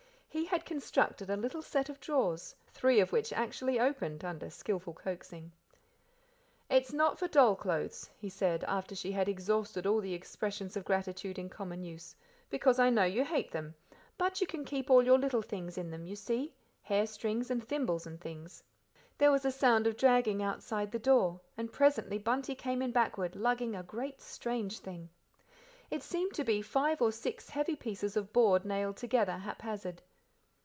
[0.33, 4.93] He had constructed a little set of drawers, three of which actually opened under skilful
[4.93, 5.51] coaxing.
[6.69, 10.85] "It's not for doll clothes," he said, after she had exhausted all the expressions of
[10.85, 12.15] gratitude in common use,
[12.49, 13.75] "because I know you hate them,
[14.17, 17.61] but you can keep all your little things in them, you see hair strings, and
[17.67, 18.63] thimbles, and things."
[19.17, 23.35] There was a sound of dragging outside the door and presently Bunty came in backward,
[23.35, 25.09] lugging a great, strange thing.
[25.89, 30.01] It seemed to be five or six heavy pieces of board nailed together haphazard.